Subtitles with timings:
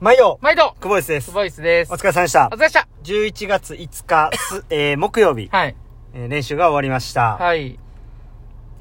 [0.00, 1.32] 毎度、毎度久保井です。
[1.32, 1.92] ボイスです。
[1.92, 2.50] お疲れ様でしたお疲。
[2.52, 2.88] れ様でした。
[3.02, 5.74] 11月5日、すえー木曜日、はい。
[6.14, 7.36] えー練習が終わりました。
[7.36, 7.72] はい。
[7.72, 7.80] 今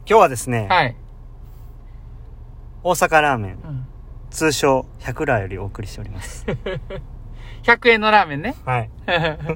[0.05, 0.95] 日はですね、はい。
[2.83, 3.87] 大阪ラーメン、うん
[4.29, 6.45] 通称、100ラーよりお送りしております。
[7.63, 8.55] 100円のラーメンね。
[8.65, 8.89] はい。
[8.89, 8.91] う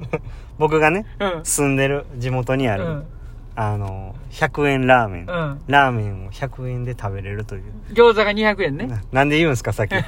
[0.58, 1.44] 僕がね、ん。
[1.44, 3.06] 住んでる地元にある、うん。
[3.54, 5.62] あの、100円ラーメン、うん。
[5.68, 7.62] ラーメンを100円で食べれるという。
[7.92, 8.86] 餃子が200円ね。
[8.86, 9.92] ななんで言うんすか、さっき。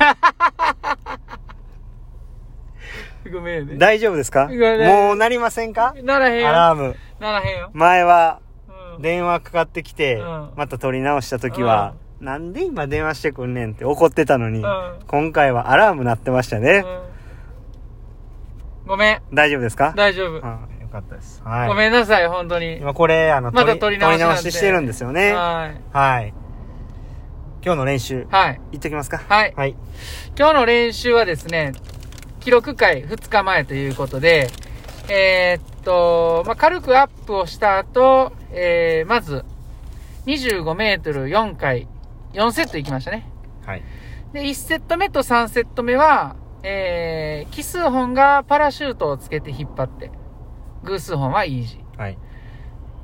[3.32, 3.76] ごめんね。
[3.76, 4.48] 大丈夫ですか？
[4.48, 5.94] もうなりませんか？
[6.02, 6.48] ならへんよ。
[6.48, 6.96] アラーム。
[7.20, 7.70] ならへんよ。
[7.72, 8.40] 前は、
[8.96, 9.02] うん。
[9.02, 16.84] 電話かかってきて、うんまた取り直した時は、なんで今電話してくんねんって怒ってたのに、うん今回はアラーム鳴ってましたね。
[16.84, 17.14] うん
[18.86, 19.22] ごめん。
[19.32, 19.94] 大丈夫ですか？
[19.96, 20.32] 大丈夫。
[20.34, 20.40] うん
[20.82, 21.42] よかったです。
[21.42, 21.68] はい。
[21.68, 22.76] ごめんなさい、本当に。
[22.76, 25.32] 今これ、あの、まだ取り直ししてるんですよね。
[25.32, 25.80] はい。
[25.92, 26.34] はい。
[27.64, 28.60] 今日の練習、はい。
[28.72, 29.22] 行っときますか？
[29.26, 29.74] はいはい。
[30.38, 31.72] 今日の練習はですね、
[32.44, 34.50] 記録会2日前ということで、
[35.08, 39.46] えーっと、まあ、軽くアップをした後、えー、まず、
[40.26, 41.88] 25メートル4回、
[42.34, 43.26] 4セット行きましたね。
[43.64, 43.82] はい。
[44.34, 50.10] で、1セット目と3セット目は、えー、奇数本がパラシュートをつけて引っ張って、
[50.82, 52.18] 偶数本はイージはい。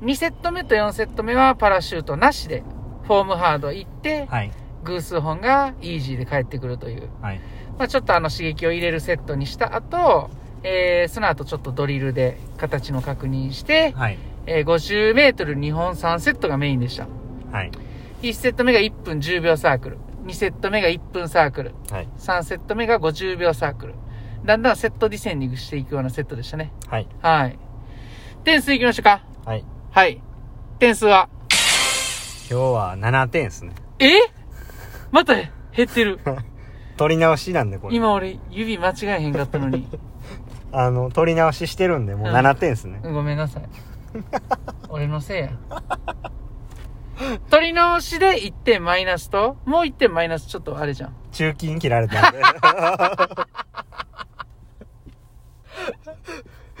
[0.03, 0.05] ー。
[0.05, 2.63] 2セット目と4セット目はパラシュートなしで、
[3.05, 4.51] フォームハード行って、はい。
[4.83, 7.09] 偶数本がイージーで帰ってくるという。
[7.21, 7.41] はい。
[7.77, 10.29] まあ、ちょっとあの刺激を入れるセットにした後、
[10.63, 14.17] えー、その後ちょっとドリルで形の確認して、はい。
[14.45, 17.07] えー、50メートル2本3セットがメインでした。
[17.51, 17.71] はい。
[18.21, 19.97] 1セット目が1分10秒サークル。
[20.25, 21.73] 2セット目が1分サークル。
[21.89, 22.07] はい。
[22.17, 23.95] 3セット目が50秒サークル。
[24.45, 26.71] だんだんセットディセンディングしていくようなセットでしたね。
[26.87, 27.07] はい。
[27.21, 27.59] はい。
[28.43, 29.23] 点数いきましょうか。
[29.45, 29.65] はい。
[29.91, 30.21] はい。
[30.79, 31.29] 点数は？
[32.49, 33.73] 今日は7点ですね。
[33.99, 34.40] え？
[35.11, 35.49] また減
[35.83, 36.19] ってる。
[36.97, 37.95] 取り直しなんで、これ。
[37.95, 39.87] 今俺指間違えへんかったのに。
[40.71, 42.99] あの、取り直ししてるんで、もううん7点ですね。
[43.03, 43.63] ごめんなさい。
[44.89, 45.49] 俺のせいや。
[47.49, 51.15] 取り直しで1点マイナスと、もう1点マイナスちょっとあれじゃん。
[51.31, 52.39] 中金切られたんで。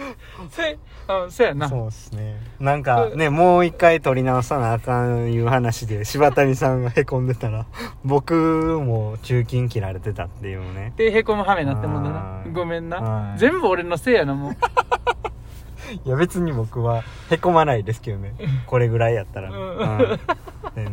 [0.49, 1.69] せ、あ、そうやな。
[1.69, 2.39] そうですね。
[2.59, 7.65] なんかね、もう一回取り直さなあかんいう話で、柴谷さんが凹んでたら、
[8.03, 8.33] 僕
[8.83, 10.93] も中金切られてたっていうね。
[10.97, 12.49] で、へこむ羽目になってもんだはな。
[12.49, 13.35] いごめんはな。
[13.35, 14.53] い全部俺のせいやな、もう。
[16.05, 18.33] いや別に僕は凹まないですけどね。
[18.65, 19.49] これぐらいやったら。
[19.49, 20.19] うんうん
[20.75, 20.85] 全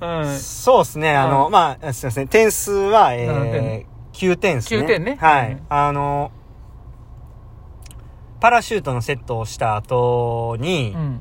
[0.00, 0.20] 然。
[0.22, 0.38] うん。
[0.38, 1.16] そうですね。
[1.16, 2.28] あの、はいまあ、すいません。
[2.28, 4.84] 点数は、何えー、9点ですね。
[4.84, 5.52] 9点ねはい。
[5.52, 6.30] うんあの、
[8.40, 11.20] パラシュートのセットをした後に、うん。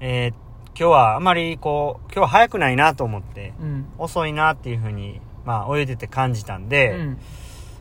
[0.00, 0.44] えー
[0.76, 3.86] 今日はあまりこう、今日は早くないなと思って、うん。
[3.96, 7.18] 遅いなっていうふうに、まあ、泳いでて感じたんで、うん。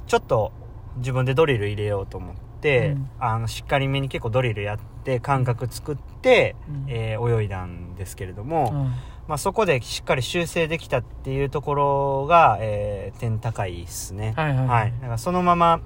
[0.05, 0.51] ちょっと
[0.97, 8.83] 自分でドリル入れようと思って、うんあの、しっかりめに結構ドリルやって、感覚作って、うんえー泳いだんですけれども、うん
[9.27, 14.33] まあ、そこでしっかり修正できたっていうところが、えー点高いですね。
[14.35, 14.93] はいはいはい。
[15.01, 15.79] だからそのまま、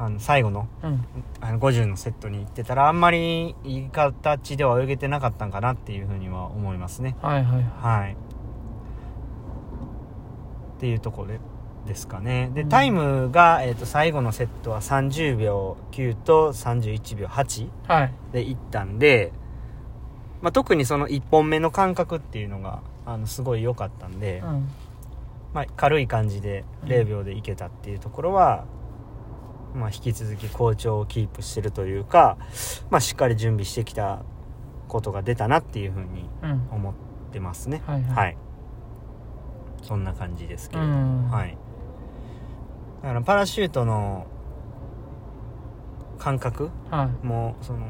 [0.00, 1.04] あの、最後のうん。
[1.42, 7.16] あの50のセットに行ってたら、あんまりいい形では泳げてなかったんかなっていうふうには思いますね。
[7.20, 7.62] はいはい。
[7.62, 8.12] はい。
[8.12, 8.16] っ
[10.80, 11.40] ていうところで
[11.86, 12.50] ですかね。
[12.54, 18.12] で、うんタイムが、えっ、と、最後のセットは30秒9と31秒8はい。
[18.32, 19.32] で行ったんで、
[20.40, 24.68] まあ、特にその1本目の感覚っていうのが、あの、すごい良かったんで、うん。
[25.52, 28.64] まあ、軽い感じで0秒でいけたっていうところは、
[29.74, 32.36] まあ、引き続き好調をキープしてるというか、
[32.90, 34.22] まあ、しっかり準備してきた
[34.88, 36.68] ことが出たなっていうふうにうん。
[36.70, 36.94] 思っ
[37.32, 37.82] てますね。
[37.86, 38.36] はいはいはい。
[39.82, 41.56] そんな感じですけれども、うんはい。
[43.02, 44.26] だからパラシュートの
[46.18, 47.26] 感覚はい。
[47.26, 47.86] もその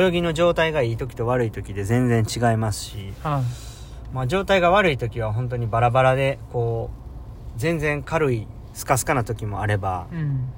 [0.00, 4.14] 泳ぎの状態がいい時と悪い時で全然違いますし、はい。
[4.14, 6.90] まあ、状態が悪い時は本当にバラバラでこ
[7.56, 10.48] う全然軽いスカスカな時もあれば、うん。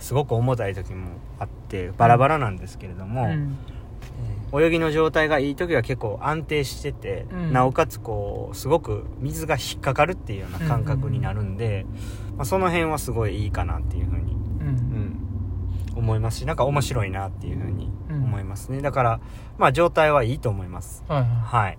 [0.00, 1.08] えーすごく重たい時も
[1.38, 3.28] あってバラバラなんですけれども、
[4.52, 7.52] 泳ぎの状態がいい時は結構安定してて、うん。
[7.52, 11.84] なおかつこうすごく水が引っかかるっていうような感覚になるんで、
[12.36, 14.36] まあ、その辺はすごいいいかなっていうふうに、う。
[14.64, 18.24] うんん、思いますしなんか面白いなっていうふうにうん。
[18.24, 18.80] 思いますね。
[18.80, 19.20] だから
[19.58, 21.04] まあ状態はいいと思います。
[21.08, 21.78] はいははい。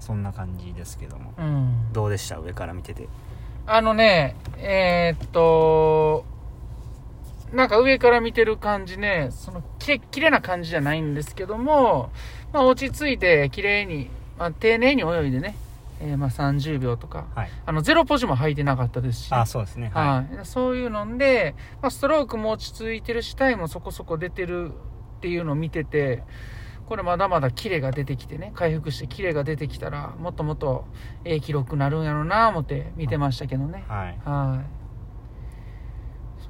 [0.00, 1.34] そんな感じですけども。
[1.38, 1.42] い。
[1.42, 1.92] うん。
[1.92, 2.38] どうでした？
[2.38, 3.06] 上から見てて。
[3.66, 6.24] あのね、えーっと、
[7.52, 12.10] なんか上から見てる感じね、その、きれ、きれいな感じじゃないんですけども、
[12.52, 14.08] まあ落ち着いて、綺麗に、
[14.38, 15.56] まあ丁寧に泳いでね、
[16.00, 20.46] えーまあ30秒とか、はいあの、ゼロポジも履いてなかったですし、あそうですねははい。
[20.46, 24.70] そういうので、まあ、ストロークも落ち着いてるし、タイムもそこそこ出てる
[25.18, 26.22] っていうのを見てて、
[26.86, 30.86] これまだまだキレが出てきてね、回復してキレが出てきたら、もっともっと
[31.24, 33.92] ええ記録なるんやろうな思って見てましたけどねい。
[33.92, 34.79] はいはい。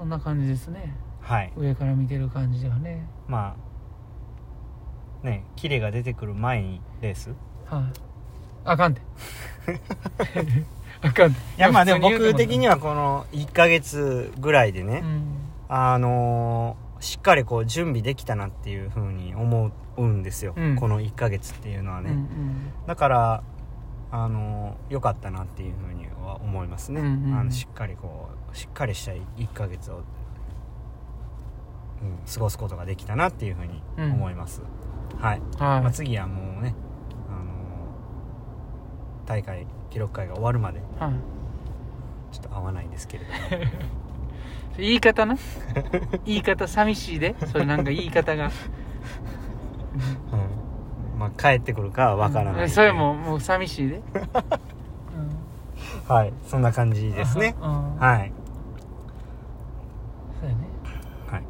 [0.01, 0.97] そんな感じですね。
[1.21, 3.07] はい上から見てる感じではね。
[3.29, 3.55] ま
[5.23, 7.35] あねキレが出てくる前にレース
[7.67, 7.83] はい。
[8.65, 9.03] あかんて。
[11.05, 11.39] あかんて。
[11.39, 15.23] いやまあでも僕的にはこの1ヶ月ぐらいでね、うん。
[15.69, 23.43] あのーしっかりこう準備できたなっていうふうに思うんですよ、うんこの1ヶ月っていうのはね、うんだから
[24.13, 27.39] あのー良かったなっていうふうには思いますね、うんうんうん。
[27.39, 30.03] あのしっかりこうしっかりした1ヶ月を、うん、
[32.33, 34.63] 過ごすことができたなっていうふうに思います、
[35.21, 35.59] はい、うん。
[35.59, 35.81] はい。
[35.83, 36.75] まあ、次はもうね、
[37.29, 41.13] あのー大会記録会が終わるまではい。
[42.33, 43.73] ちょっと合わないんですけれども。
[44.79, 45.37] 言い方な？
[46.25, 47.35] 言い方寂しいで。
[47.47, 48.51] それなんか言い方が。
[50.33, 50.50] うん
[51.37, 52.71] まあ帰ってくるかはわからない、うん。
[52.71, 54.03] それももう寂しいで、
[56.09, 56.33] はい。
[56.47, 57.57] そんな感じうんですね。
[57.61, 57.97] うん。
[57.97, 58.33] はい。
[60.41, 60.65] そうやね。
[61.31, 61.45] はい。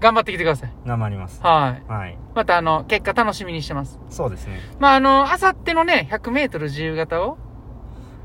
[0.00, 0.72] 頑張ってきてください。
[0.84, 1.40] 頑張ります。
[1.42, 1.90] はい。
[1.90, 2.18] はい。
[2.34, 4.00] またあの結果楽しみにしてます。
[4.08, 4.60] そうですね。
[4.80, 7.38] まああのあさってのね 100m 自由形を。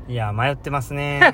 [0.08, 1.20] いや迷ってますね。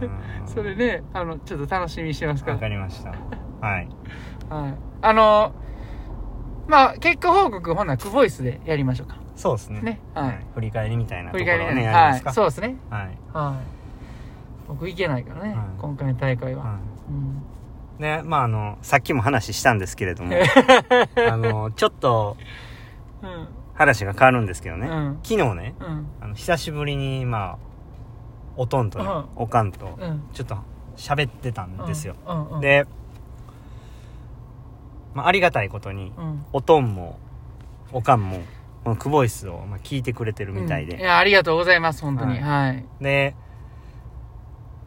[0.00, 0.48] うん。
[0.48, 3.10] それねあのちょっと楽しみにしてますかわかりました。
[3.10, 3.16] は
[3.80, 3.88] い。
[4.48, 4.74] らはい。
[5.02, 5.52] あの
[6.66, 9.16] まあ結果報告ほんならクボイスでやりましょうか。
[9.36, 9.80] そうですね。
[9.82, 10.00] ね。
[10.14, 10.46] はい。
[10.54, 11.86] 振り返りみたいなと振ころをねり返りね。
[11.88, 12.32] はいやりますか？
[12.32, 12.76] そうですね。
[12.90, 13.18] はい。
[13.32, 13.66] はい。
[14.68, 15.66] 僕行けないからね、はい。
[15.78, 16.78] 今回の大会は、は
[17.08, 17.42] うん。
[17.98, 20.34] いねまああのさっきも話したんですけれども
[21.30, 22.36] あのちょっと
[23.22, 23.48] うん。
[23.74, 25.18] 話が変わるんですけどね、うん。
[25.24, 26.06] 昨日ねうん。
[26.20, 27.58] あの久しぶりにまあ
[28.56, 29.24] おとんとね、うん。
[29.36, 30.22] おかんとうん。
[30.32, 30.56] ちょっと
[30.96, 32.14] 喋ってたんですよ、
[32.60, 32.86] で、
[35.14, 37.18] まあ、ありがたいことにうん、おとんも
[37.92, 38.42] おかんも
[38.82, 41.00] このクボイスをまあ聞いてくれてるみたいで、うん。
[41.00, 42.38] いやありがとうございます本当に。
[42.38, 42.84] ははい。
[43.00, 43.34] で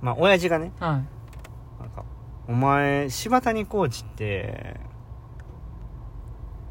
[0.02, 0.90] まあ親父がねはい。
[1.82, 2.04] なんか
[2.48, 4.80] 「お前柴谷コーチって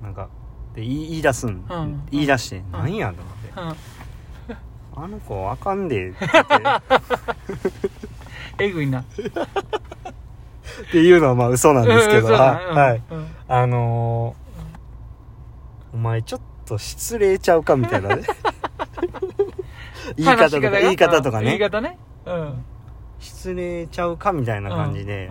[0.02, 0.28] なんか」
[0.72, 2.06] って言い出すん、うん。
[2.10, 3.48] 言い出して「何や?」と思って。
[3.56, 3.76] うん
[5.02, 6.54] 「あの子あかんで」って言って。
[8.64, 9.04] えぐいな
[10.88, 13.02] っていうのはまあ嘘なんですけど、はい、
[13.48, 14.46] あのー
[15.96, 18.22] お前ちょっと失礼ちゃうかみたいなね。
[20.16, 21.98] 言い方とか言い方とかうん言いね方ね。
[22.26, 22.64] うん。
[23.18, 25.30] 失礼ちゃうかみたいな感じで、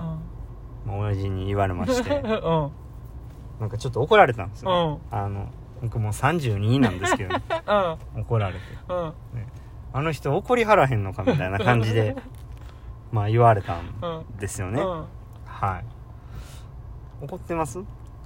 [0.86, 2.10] まあ親父に言われまして。
[3.60, 5.02] なんかちょっと怒られたんですうよ、ん。
[5.12, 5.50] あの
[5.84, 7.36] 僕もう32なんですけど、
[8.18, 8.60] 怒られて。
[8.90, 9.14] うん。
[9.94, 12.16] あの人怒りはらへんのかみたいな感じで
[13.12, 14.40] まあ言われたんうん。
[14.40, 15.06] ですよね、うん
[15.56, 15.86] はい。
[17.24, 17.80] 怒ってます？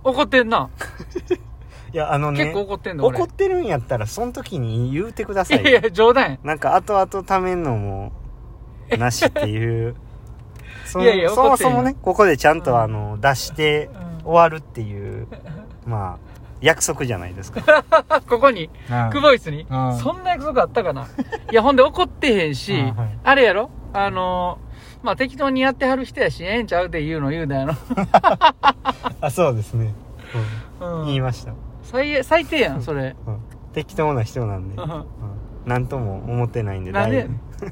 [0.03, 0.69] 怒ってんな。
[1.93, 3.17] いやあのね結構怒ってんの俺。
[3.17, 5.61] 怒ってるんやったらその時に言うてください。
[5.61, 6.37] いやいや冗談や。
[6.43, 8.11] なんか後々ためんのも
[8.97, 9.95] なしっていう。
[10.85, 11.71] そいやいやそも怒ってんよ。
[11.71, 12.81] そもねここでちゃんとうん。
[12.81, 13.89] あの出して
[14.21, 14.25] うん。
[14.25, 15.27] 終わるっていう
[15.85, 16.17] まあ
[16.61, 17.83] 約束じゃないですか。
[18.27, 18.69] ここに
[19.11, 19.97] クボイスにうん。
[19.97, 21.07] そんな約束あったかな？
[21.51, 22.95] いやほんで怒ってへんしうん。
[22.95, 23.19] はい。
[23.23, 23.69] あれやろ？
[23.93, 24.68] あのー
[25.01, 27.73] まあ適当にやってはる人やしええんちゃうって言うの言うだやろ。
[29.21, 29.93] あそうですね、
[30.81, 31.05] うん。
[31.05, 31.53] 言いました、
[31.83, 33.15] 最最低やんそれ。
[33.25, 33.37] うん。
[33.73, 34.89] 適当な人なんで、ううん。
[34.89, 35.05] ん
[35.65, 37.23] なんとも思ってないんでなんで？
[37.23, 37.71] 大丈夫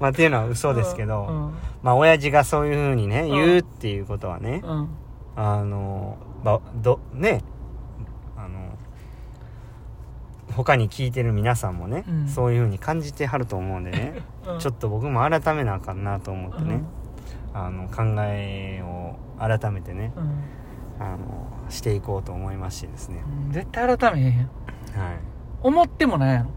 [0.00, 1.54] まあっていうのは嘘ですけど、うん。
[1.82, 3.30] まあ親父がそういう風にねん。
[3.30, 4.88] 言うっていうことはね、うん。
[5.36, 7.42] あのばどね
[10.52, 12.28] 他に聞いてる皆さんもね、うん。
[12.28, 14.58] そういう風に感じてはると思うんでね、 うん。
[14.58, 16.82] ちょっと僕も改めなあかんなと思ってね、
[17.54, 20.22] あの考えを改めてねうん。
[20.22, 20.30] うん
[21.00, 21.18] あの
[21.68, 24.36] していこうと思いましてですね、うん絶対改めへんやん。
[24.36, 24.48] はい。
[25.62, 26.50] 思ってもないやろ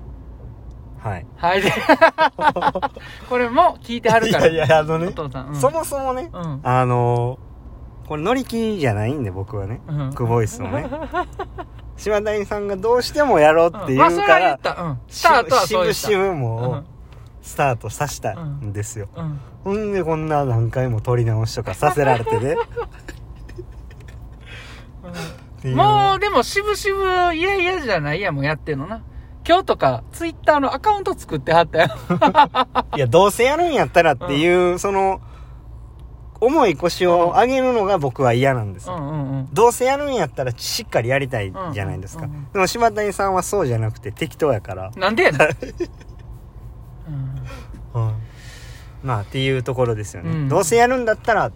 [1.00, 1.25] はい。
[1.36, 1.62] はい。
[1.62, 1.72] で
[3.30, 4.48] これも聞いてはるから。
[4.48, 5.12] いやいやあのね
[5.54, 6.60] そもそもねうん。
[6.64, 7.40] あの
[8.08, 10.14] これ乗り気じゃないんで僕はね、うん。
[10.14, 10.86] クボイスをね
[11.98, 14.58] 島谷さんがどうしてもやろうって言うからう
[14.90, 15.00] ん。
[15.08, 16.86] スタートはそうでしぶしぶもううん。
[17.42, 19.40] スタートさせたんですよ、うん。
[19.64, 22.56] ほんでこんな何回も撮り直しとかさせられてね。
[25.75, 29.02] もうでも渋々いやいやじゃないやもんやってんのな。
[29.48, 31.90] 今日とかツイッターのアカウント作ってはったよ。
[32.98, 35.22] いやどうせやるんやったらっていう、その
[36.42, 38.96] 重い腰を上げるのが僕は嫌なんですよ。
[38.96, 39.50] うんうんうん。
[39.54, 42.25] どうせやるんやったらしっかりやりたいじゃないですか。
[42.25, 44.92] うんうんうんでも柴谷さんはそうじゃなくて適当やから。
[44.98, 45.50] なんでやねん。
[47.96, 48.13] うん
[49.04, 50.32] まあっていうところですよね。
[50.32, 51.51] うんどうせやるんだったら、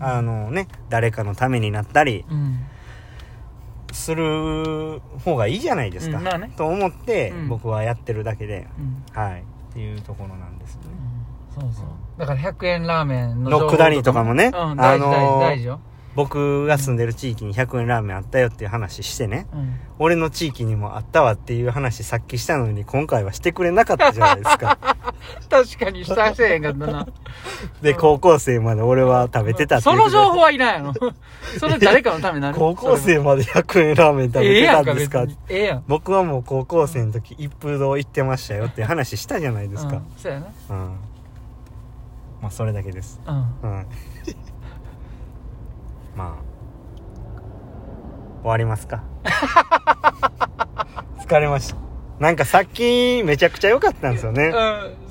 [0.00, 2.58] あのね、誰かのためになったりうん。
[3.92, 6.18] する方がいいじゃないですか。
[6.18, 9.20] うんまあねと思ってうん僕はやってるだけで、うん。
[9.20, 9.40] はい。
[9.40, 10.88] っていうところなんですよね。
[11.54, 11.84] そうそう。
[12.22, 15.80] だから100円ラーメンのの下りとかもねうん、あ大事、のー大事、よ。
[16.14, 19.48] 僕が住んでる地域に100円ラーメンあったよっていう話してね。
[19.52, 19.74] うん。
[19.98, 24.78] 俺の地域にもあったわっていう話さっきしたのに今回はしてくれなかったじゃないですか。
[25.50, 27.06] 確かにしたせえへんかったな。
[27.82, 31.12] で、高校生まで俺は食べてたってその情報はいらんやろ。
[31.58, 32.58] それ誰かのためになる？
[32.58, 35.24] 高校生まで100円ラーメン食べてたんですか？
[35.48, 35.78] ええ。
[35.88, 40.02] 僕はもう高校生の時一風堂行ってましたよっていう話したじゃないですかうん。
[40.18, 40.46] そうやな。
[40.70, 40.90] うん。
[42.42, 43.20] まあそれだけです。
[43.26, 43.36] うん。
[43.62, 43.86] うん。
[46.16, 46.42] まあ。
[48.42, 49.04] 終わりますか。
[51.24, 51.76] 疲れました。
[52.18, 54.52] なんかさっきめちゃくちゃ良かったんですよね。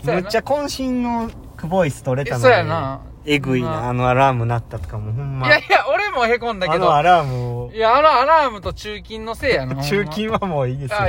[0.03, 0.15] うん。
[0.15, 3.01] むっちゃ渾身のクボイス取れたのそうやな。
[3.25, 5.47] えぐいうんな、あのアラーム鳴ったとかもほんま。
[5.47, 6.85] いやいや、俺もへこんだけど。
[6.85, 7.77] あのアラームをい。
[7.77, 9.75] や、あのアラームと中金のせいやな。
[9.83, 10.99] 中金はもういいですよ。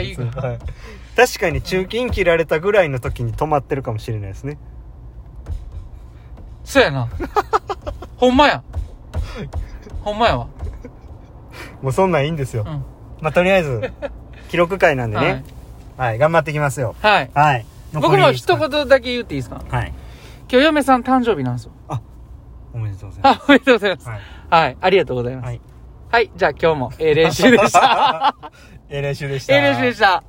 [1.16, 4.58] 確かに中金切られたぐらいの時に止まってるかもしれないですね。
[6.72, 7.08] そうやな。
[8.16, 8.62] ほんまや。
[10.02, 10.46] ほんまやわ。
[11.82, 12.64] もうそんなんいいんですよ。
[12.66, 12.84] うん。
[13.20, 13.92] まあ、とりあえず、
[14.48, 15.44] 記録会なんではいね。。
[15.98, 16.94] はい、頑張ってきますよ。
[17.02, 17.30] はい。
[17.34, 17.66] はい。
[17.92, 19.60] 僕も一言だけ言っていいですか？
[19.70, 19.92] はい。
[20.50, 21.72] 今日嫁さん誕生日なんですよ。
[22.74, 24.04] おめでとうございまあ、おめでとうございます。
[24.04, 24.08] す。
[24.08, 24.20] はい。
[24.64, 24.76] はい。
[24.80, 25.44] ありがとうございます。
[25.46, 25.60] はい。
[26.10, 26.30] はい。
[26.34, 28.34] じゃあ今日も、 えー練習でした。
[28.88, 29.54] ええ練習でした。
[29.54, 30.22] えー練習でした。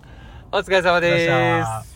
[0.51, 1.92] お疲れ様でましたす。